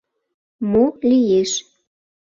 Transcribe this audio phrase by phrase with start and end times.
[0.71, 1.51] —Мо лиеш...